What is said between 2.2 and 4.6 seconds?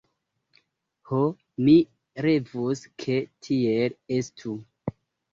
revus, ke tiel estu!